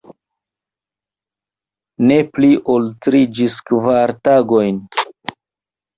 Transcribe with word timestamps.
Ne 2.11 2.17
pli 2.37 2.49
ol 2.77 2.89
tri 3.07 3.23
ĝis 3.41 3.59
kvar 3.71 4.15
tagojn. 4.29 4.85